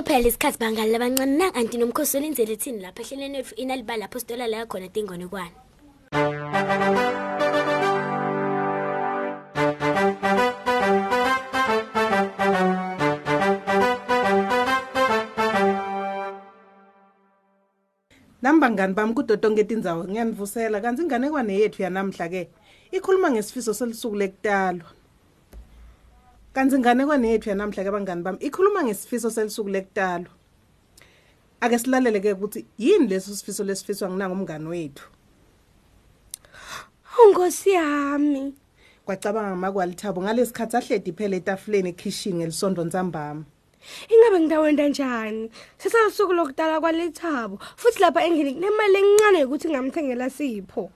[0.00, 4.46] Sisophela isikhathi bangali labancane na anti nomkhosi olenzele thini lapha ehleleni lethu inaliba lapho sitola
[4.48, 5.52] la khona tingonekwane.
[18.42, 22.48] Nambangani bami kudotonke tindzawo ngiyanivusela kanti inganekwane yethu yanamhla ke
[22.90, 24.99] ikhuluma ngesifiso selisuku lekutalwa.
[26.52, 30.30] Kanti inganekwane yethu yanamhla ke bangani bami ikhuluma ngesifiso selisuku lekutalwa.
[31.60, 35.04] Ake silalele ke ukuthi yini leso sifiso lesifiswa nginanga umngani wethu.
[37.22, 38.54] Unkosi yami.
[39.06, 43.44] Kwacabanga makwalithabo ngalesikhathi ahledi phela etafuleni ekitchen ngelisondo ntsambama.
[44.10, 45.50] Ingabe ngidawenda njani?
[45.78, 50.90] Sesasuku lokudala kwalethabo futhi lapha engini kunemali encane ukuthi ngamthengela sipho.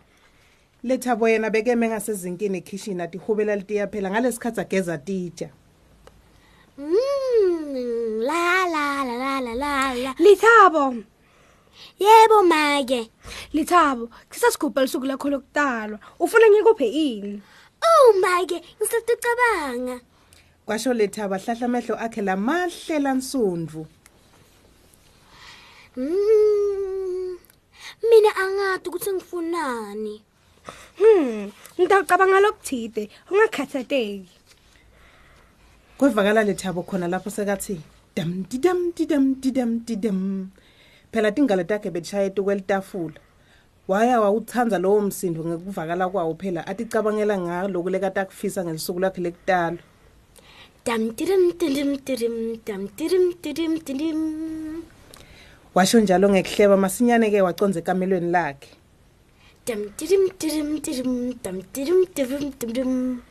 [0.85, 5.49] Lethabo yena bekeme ngasezinkini ekitchen athi hubela litiya phela ngalesikhathi ageza titsha.
[6.79, 10.13] Mm, la la la la la la la.
[10.19, 11.05] Lithabo,
[11.99, 13.11] Yebo make.
[13.53, 15.99] Lithabo, sisasigubha lisuku lakho lokudalwa.
[16.21, 17.43] Ufuna ngikuphe ini?
[17.83, 20.01] Oh make, ngisacabanga.
[20.67, 23.87] Kwasho lethaba hlahla amehlo akhe lamahle lansundvu.
[25.97, 27.39] Mm.
[28.03, 30.23] Mina angathi ukuthi ngifunani.
[30.99, 34.29] Hmm, ngidacabanga lokuthide, ungakhathateki.
[35.99, 37.81] Kwevakala lethabo khona lapho sekathi
[38.17, 40.51] dam didam didam didam didam.
[41.13, 43.19] Phela tingalo takhe betshaya etukwelitafula.
[43.89, 49.79] Waya wawuthanza lowo msindo ngekuvakala kwawo phela aticabangela ngalo lekata kufisa ngelisuku lakhe lekutala.
[50.85, 54.83] Dam tirim tirim tirim dam tirim tirim tirim.
[55.75, 58.69] Washo njalo ngekuhleba masinyane ke waconze ekamelweni lakhe.
[59.65, 63.23] Dam tirim tirim tirim dam tirim tirim tirim.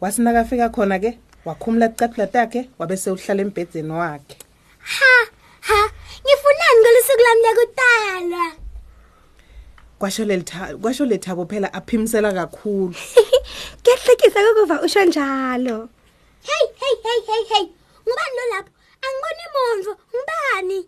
[0.00, 4.36] Wasina kafika khona ke wakhumula ticathulo takhe wabese uhlala embhedzeni wakhe.
[4.80, 5.12] Ha
[5.68, 5.80] ha,
[6.24, 8.44] ngifunani ngolisuku lami lokutalwa.
[10.80, 12.94] Kwasho lethabo phela aphimisela kakhulu.
[13.84, 15.88] Kuyahlekisa ukuva usho njalo.
[16.48, 17.64] Hey hey hey hey hey.
[18.06, 18.70] Ngubani lo lapho?
[19.04, 19.92] Angiboni imonvo.
[20.14, 20.78] Ngubani?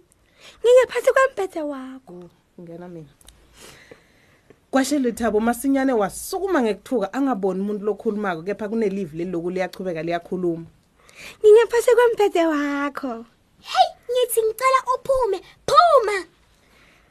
[0.64, 2.30] Ngingephansi kwembethe wakho.
[2.60, 3.19] Ngena mina.
[4.70, 10.66] Kwasho lethabo masinyane wasukuma ngekuthuka angaboni umuntu lokhulumako kepha kunelive leloku liyachubeka liyakhuluma.
[11.40, 13.24] Ngingephansi kwembethe wakho.
[13.60, 15.38] Hey, ngithi ngicela uphume.
[15.66, 16.16] Phuma.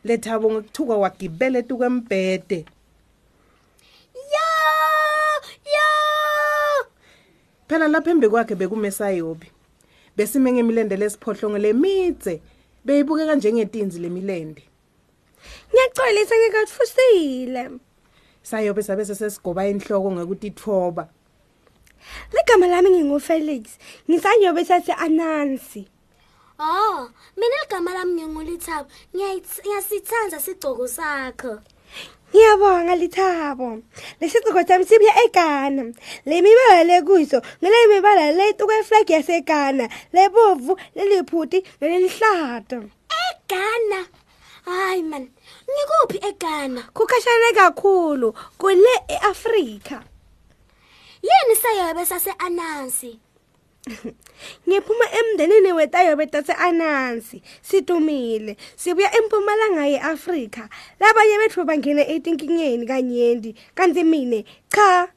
[0.04, 2.66] Lethabo ngekuthuka wagibela etukwembhede.
[4.16, 4.50] Yo!
[5.76, 5.90] Yo!
[7.68, 9.48] Phela lapha embe kwakhe bekumesayobi.
[10.16, 12.42] Besime ngemilende lesiphohlongo lemitse.
[12.86, 14.64] Beyibukeka njengetinzi lemilende.
[15.72, 17.64] Ngiyaxolisa ngikatfusile.
[18.44, 21.08] Sayobe sabe sesigoba inhloko ngekutithoba.
[22.34, 23.78] Ligama lami nginguFelix.
[24.10, 25.86] Ngisanyobe sathi Anansi.
[26.60, 28.88] Oh, mina igama lami ngingulithabo.
[29.14, 31.60] Ngiyayits- Ngiyasithanda sigcoko sakho.
[32.34, 33.82] Ngiyabonga Lithabo.
[34.22, 35.94] Lesigqoko sami sibuya eGhana.
[36.26, 39.90] Le mibala lekuyiso ngale mibala letu kweflag yaseGhana.
[40.14, 42.90] Lebovu, leliphuti, lelihlato.
[43.10, 44.06] eGhana.
[44.66, 45.30] Hayi man,
[45.70, 46.82] ngikuphi eGhana?
[46.94, 50.04] Kukhashane kakhulu kule eAfrika.
[51.22, 53.20] Yini sayobe sase Anansi?
[54.68, 57.42] Ngiphuma emndenini wetayobe tase Anansi.
[57.62, 58.58] Situmile.
[58.76, 60.70] Sibuya empumalanga yeAfrika.
[61.00, 63.56] Labanye bethu bangena etinkingeni kanyendi.
[63.76, 65.08] Kanti mine cha.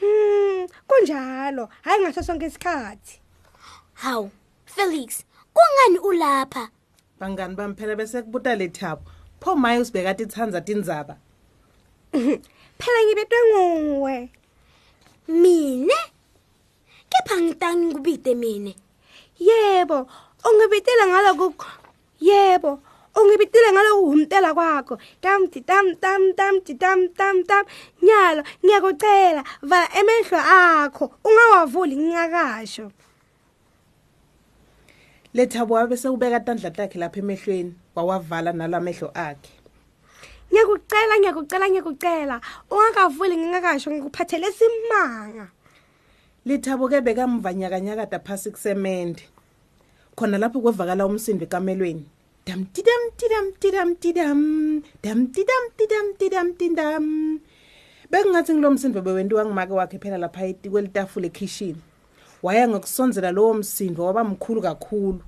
[0.00, 1.68] Hmm, kunjalo.
[1.82, 3.20] Hayi ngaso sonke isikhathi.
[3.94, 4.30] Hawu,
[4.66, 5.24] Felix,
[5.54, 6.70] kungani ulapha?
[7.20, 9.02] Bangani bami phela bese kubuta lethabo.
[9.40, 11.16] Pho maye usibeka titsanza tindzaba.
[12.78, 14.30] Phela ngibetwe nguwe.
[15.28, 15.98] Mine?
[17.10, 18.76] Kepha ngitani ngikubite mine.
[19.38, 20.06] Yebo,
[20.44, 21.66] ungibitile ngaloko.
[22.20, 22.80] Yebo,
[23.16, 24.98] ungibitile ngaloko umtela kwakho.
[25.20, 27.64] Tam ti tam tam tam ti tam tam tam.
[28.02, 31.10] Nyalo, ngiyakucela vala emehlo akho.
[31.24, 32.90] Ungawavuli ngingakasho.
[35.34, 39.52] Lethabo wabe sekubeka tandla takhe lapha emehlweni wawavala nalamehlo akhe.
[40.48, 42.40] Ngiyakucela, ngiyakucela, ngiyakucela.
[42.70, 45.52] Ungakavuli ngingakasho ngikuphathele simanga.
[46.46, 49.22] Lethabo ke bekamva nyakanyakada phasi kusemende.
[50.16, 52.08] Khona lapho kwevakala umsindo ekamelweni.
[52.46, 54.40] Dam tidam tidam tidam tidam
[55.04, 57.04] dam tidam tidam tidam tidam.
[58.10, 61.76] Bekungathi ngilomsindo bewentiwa ngimake wakhe phela lapha etikwelitafula ekitchen.
[62.42, 65.20] Waya ngokusonzela lowo msindo waba mkhulu kakhulu.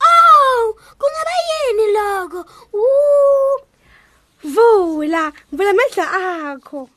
[0.00, 2.44] Oh, kungaba yini lokho?
[4.44, 6.04] Vula, vula amehlo
[6.52, 6.88] akho.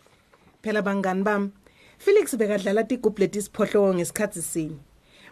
[0.62, 1.50] Phela bangani bami,
[1.98, 4.78] Felix bekadlala tigubhu letisiphohlongo ngesikhathi sinye.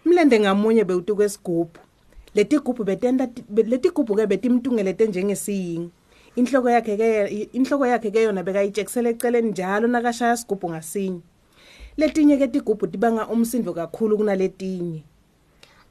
[0.06, 1.80] Mlende ngamunye bewutuka esigubhu.
[2.36, 5.92] letigubhu betenta be- letigubhu ke betimtungelete njengesiyingi
[6.36, 11.22] inhloko yakhe ke inhloko yakhe ke yona bekayitshekisele eceleni njalo nakashaya isigubhu ngasinye
[11.98, 15.04] letinye ke tigubhu tibanga umsindo kakhulu kunaletinye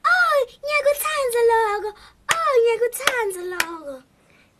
[0.04, 1.90] Oh, ngiyakuthanza lokho.
[2.32, 4.02] Oh, ngiyakuthanza lokho.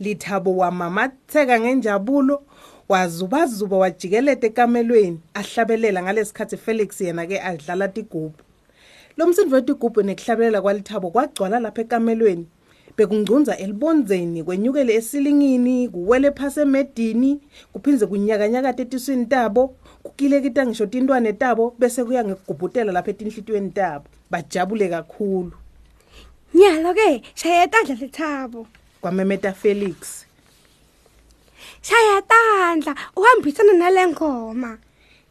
[0.00, 2.43] lithabo wamamatheka ngenjabulo
[2.89, 8.35] wazubazuba wajikeleta ekamelweni ahlabelela ngalesikhathi Felix yena ke adlala tigubhu
[9.17, 12.47] lo msindo wetigubhu nekuhlabelela kwalithabo kwagcwala lapha ekamelweni
[12.97, 17.41] bekungcunza elibonzeni kwenyukele esilingini kuwele phasi emedini
[17.73, 24.05] kuphindze kunyakanyakata etiswini tabo kukilekita ngisho tintwane tabo bese kuya ngekugubhutela lapha etinhlitweni tabo.
[24.31, 25.53] Bajabule kakhulu.
[26.55, 28.67] Nyalo ke shaya tandla lethabo
[29.01, 30.27] kwamemeta Felix.
[31.83, 34.79] Shaya tandla uhambisana nale ngoma.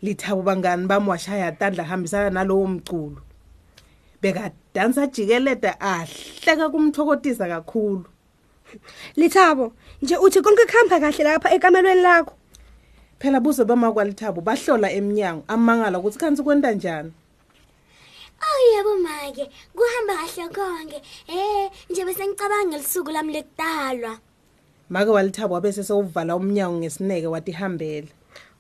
[0.02, 3.22] Lithabo bangani bami washaya tandla hambisana nalowo mculo.
[4.22, 8.06] Bekadansa jikeleda ahleka kumthokotisa kakhulu.
[9.16, 12.34] Lithabo nje uthi konke kuhamba kahle lapha ekamelweni lakho?
[13.22, 17.12] Phela buze bamakwalithabo bahlola eminyango amangala ukuthi kanti kwenta njani
[18.44, 21.02] Oh yebo make, kuhamba kahle konke.
[21.30, 24.18] Eh, nje bese ngicabanga lisuku lami lekudalwa.
[24.90, 28.08] make walithabo wabese sewuvala umnyango ngesineke watihambela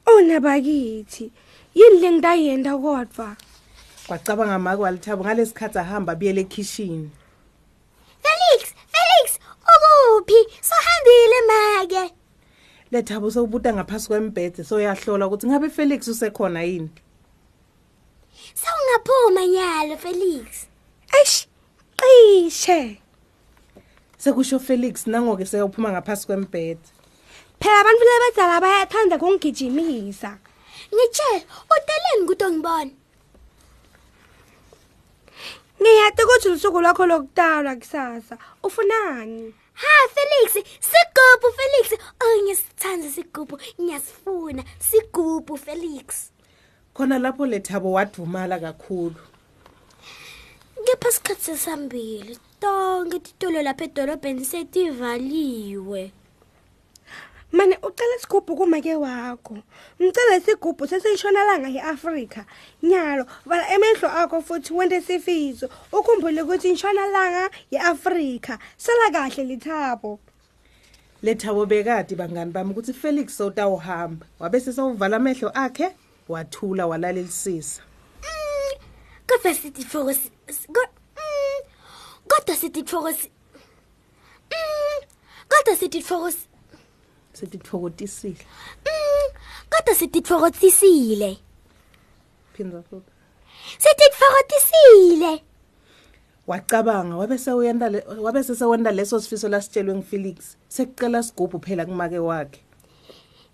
[0.06, 1.31] onabakithi
[1.75, 3.36] yini lengidayenda kodwa
[4.08, 7.10] kwacabanga make walithabo ngalesikhathi ahamba buyele ekhishini
[8.24, 8.62] Felix,
[8.94, 9.40] Felix,
[9.74, 10.40] ukuphi?
[10.69, 12.20] Sohambile make.
[12.91, 16.89] Lethabo sewubuta ngaphasi kwembhede soyahlola ukuthi ngabe Felix usekhona yini
[18.53, 20.67] Sawungaphuma nyalo Felix.
[21.19, 21.47] eish
[22.01, 23.01] cishe
[24.17, 26.88] sekusho Felix nangoke seyophuma ngaphasi kwembhede
[27.59, 30.38] phela abantu labadala bayathanda kungigijimisa
[30.93, 32.91] Ngitshela, uteleni ukuthi ngibone?
[35.81, 42.00] Ngiyati ukuthi lusuku lwakho lokutalwa kusasa ufunani Ha Felix, sigubhu Felix.
[42.22, 44.63] Oh ngisithanda sigubhu, ngiyasifuna.
[44.80, 46.31] Sigubhu Felix.
[46.94, 49.16] khona lapho lethabo wadumala kakhulu
[50.86, 52.38] Kepha isikhathi sesambili.
[52.60, 56.12] Tonke titolo lapha edolobheni setivaliwe.
[57.51, 59.57] Mane ucela isigubhu kumake wakho
[60.01, 62.45] ngicela isigubhu sesentshonalanga ye-afrika
[62.83, 70.19] nyalo vala emehlo akho futhi wente isifiso ukhumbule ukuthi intshonalanga ye-afrika sala kahle lithabo
[71.24, 75.95] lethabo bekade bangani bami ukuthi Felix sowutawuhamba wabese sewuvala amehlo akhe
[76.27, 77.30] wathula walalela
[78.24, 78.77] Mm,
[79.27, 80.19] Kodwa sithi focus.
[82.27, 83.30] Kodwa sithi focus.
[84.51, 85.06] Mm,
[85.50, 86.50] Kodwa sithi focus.
[87.33, 88.45] Sitithokotisile.
[88.86, 89.38] Mm,
[89.69, 91.38] Kodwa sithi focusisile.
[92.54, 93.12] phinza futhi.
[93.78, 95.44] Sithi focusisile.
[96.48, 97.91] wacabanga wabese uyenda
[98.22, 100.58] wabese sewenda leso sifiso lasitshelwe nguFelix.
[100.67, 102.62] Sekucela sigubhu phela kumake wakhe.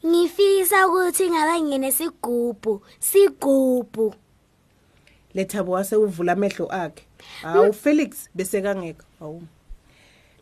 [0.06, 4.14] Ngifisa ukuthi ngabangene sigubhu, sigubhu.
[5.34, 7.04] lethabo wase uvula amehlo akhe.
[7.42, 9.44] Hawu Felix bese kangeka hawu.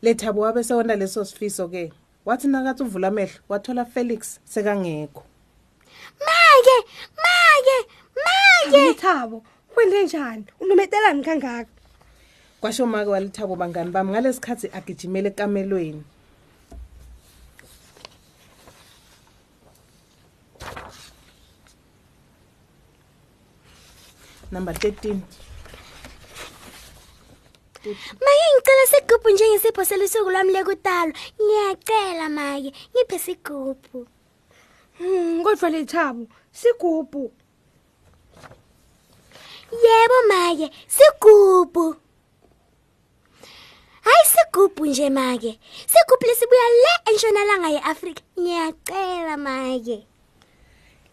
[0.01, 1.91] Lethabo wabese wenda leso sifiso ke
[2.25, 5.23] wathi nakathi uvula amehlo wathola Felix sekangekho.
[6.19, 6.75] Make,
[7.25, 7.77] make,
[8.25, 8.87] make.
[8.87, 10.45] lithabo kwente njani?
[10.59, 11.69] Umemetelani kangaka?
[12.61, 16.03] Kwasho make walithabo bangani bami ngalesikhathi agijimele ekamelweni.
[24.51, 25.19] Number 13
[27.85, 28.34] Make
[28.65, 31.13] ngicela sigubhu njengesipho selusuku lwami lekutalwa.
[31.41, 34.07] Ngiyacela make, ngiphe sigubhu.
[34.97, 37.31] Hmm, kodwa lethabo sigubhu
[39.71, 41.95] Yebo make, sigubhu.
[44.01, 45.59] Hayi sigubhu nje make.
[45.87, 48.21] Sigubhu lesibuya le entshonalanga yeAfrika.
[48.39, 50.07] Ngiyacela make.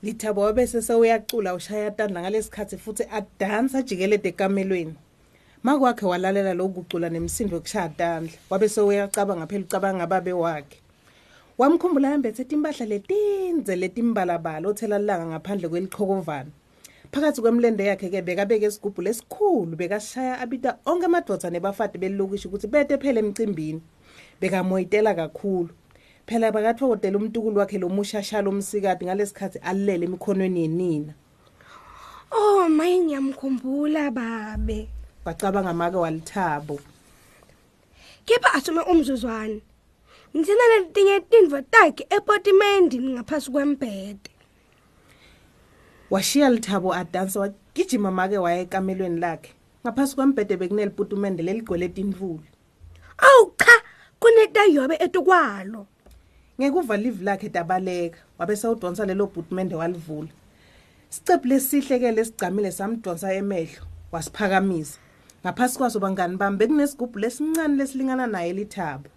[0.02, 4.94] lithabo wabese sewuyacula ushaya tanda ngalesikhathi futhi adansa ajikelede ekamelweni
[5.62, 10.78] makwakhe walalela lokucula nemsindo yokushaya tandla wabese uyacabanga phela ucabanga ngababe wakhe
[11.59, 16.50] wamkhumbula yembethe timpahla letinze letimbalabala othela lilanga ngaphandle kwelichokovana
[17.12, 22.97] phakathi kwemlende yakhe ke bekabeke isigubhu lesikhulu bekashaya abita onke amadoda nebafati belilokishi ukuthi bete
[22.99, 23.83] phela emcimbini.
[24.40, 25.69] Bekamoyitela kakhulu.
[26.26, 31.12] Phela bakathokodela umtukulu wakhe lomushashala omsikati ngalesikhathi alele emikhonweni yenina.
[32.33, 34.88] Oh maye ngiyamkhumbula babe.
[35.24, 36.80] Bacabanga make walithabo
[38.26, 39.60] kepha asume umzuzwane
[40.36, 44.30] ngitsina letinye tintfo takhe epotimendini ngaphasi kwembhede.
[46.10, 49.52] Washiya lithabo adansa wagijima make waya ekamelweni lakhe.
[49.84, 52.48] Ngaphasi kwembhede bekuneliputumende leligcwele timvula.
[53.18, 53.82] Awu cha
[54.20, 55.86] kunetayobe etukwalo.
[56.60, 60.28] Ngekuva live lakhe dabaleka wabe sewudonsa lelo bhutimende walivula.
[61.08, 64.98] Sicephu lesihle ke lesigcamile samdonsa emehlo wasiphakamisa.
[65.44, 69.08] Ngaphasi kwaso bangani bami bekunesigubhu lesincane lesilingana naye lithabo.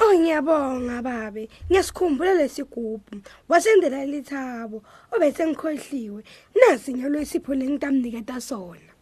[0.00, 1.48] Oh ngiyabonga babe.
[1.70, 4.82] Ngiyasikhumbula lesigubhu wasendela lithabo.
[5.12, 6.22] Obese ngikhohliwe
[6.54, 8.92] nasi nyalo isipho lengitamniketa sona.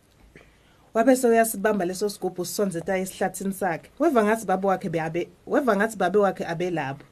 [0.95, 3.91] Wabe sewuyasibamba leso sigubhu sisonzeta esihlathini sakhe.
[3.99, 7.05] Weva ngathi babe wakhe beabe weva ngathi babe wakhe abe lapho.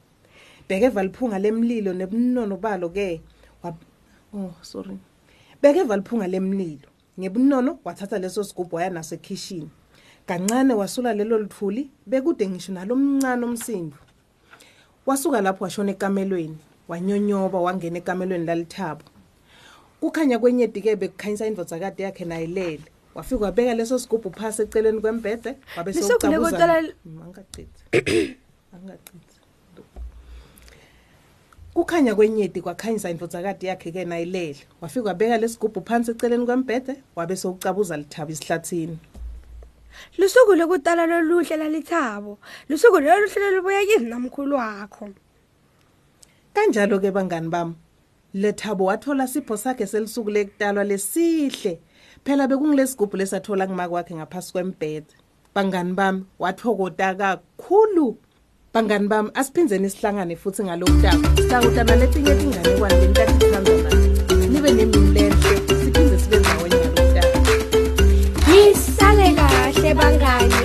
[0.69, 3.21] Bekeva liphunga lemlilo nebunono balo ke
[4.33, 4.97] oh sorry.
[5.63, 6.87] Bekeva liphunga lemlilo
[7.19, 9.69] ngebunono wathatha leso sigubhu waya naso ekhishini
[10.27, 13.97] kancane wasula lelo lithuli bekude ngisho nalomncane umsindo
[15.05, 19.03] wasuka lapho washona ekamelweni wanyonyoba wangena ekamelweni lalithabo
[20.01, 22.83] kukhanya kwenyedi-ke bekukhanyisa indvodzakade yakhe nayilele.
[23.15, 27.83] Wafika wabeka leso sigubhu phasi eceleni kwembhede wabe Lisogule sewucabuza- kotala- Mm, angicacithi
[28.73, 29.39] angicacithi
[31.73, 34.57] kukhanya kwenyedi kwakhanyisa indvodzakade yakhe-ke nayilele.
[34.81, 38.97] Wafika wabeka lesigubhu phansi eceleni kwembhede wabe sewucabuza lithaba esihlathini.
[40.17, 42.37] Lusuku lokutala loluhle lalithabo
[42.69, 45.09] lusuku loluhle lubuya kimi namkhulu wakho.
[46.53, 47.75] Kanjalo-ke bangani bami
[48.33, 51.79] lethabo wathola sipho sakhe selisuku lekutalwa lesihle.
[52.23, 55.13] Phela bekungilesigubhu lesathola ngumaki wakhe ngaphasi kwembhede.
[55.55, 58.17] Bangani bami wathokota kakhulu.
[58.73, 66.17] bangani bami asiphindeni sihlangane futhi ngalokudaba sihlanguhlana letinye etinganekwane lentatithanda nayo nibe nemini lenhle siphinde
[66.23, 67.37] sibe ndawonye ngalokudaba
[68.49, 70.62] ngisale kahle bangani.